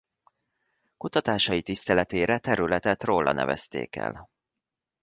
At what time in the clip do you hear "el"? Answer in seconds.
3.95-4.29